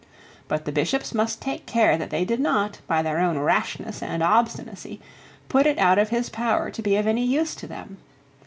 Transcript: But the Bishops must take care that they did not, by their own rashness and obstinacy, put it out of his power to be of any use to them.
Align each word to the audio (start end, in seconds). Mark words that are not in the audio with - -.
But 0.47 0.65
the 0.65 0.71
Bishops 0.71 1.13
must 1.13 1.43
take 1.43 1.67
care 1.67 1.95
that 1.95 2.09
they 2.09 2.25
did 2.25 2.39
not, 2.39 2.79
by 2.87 3.03
their 3.03 3.19
own 3.19 3.37
rashness 3.37 4.01
and 4.01 4.23
obstinacy, 4.23 4.99
put 5.47 5.67
it 5.67 5.77
out 5.77 5.99
of 5.99 6.09
his 6.09 6.27
power 6.27 6.71
to 6.71 6.81
be 6.81 6.95
of 6.95 7.05
any 7.05 7.23
use 7.23 7.53
to 7.57 7.67
them. 7.67 7.97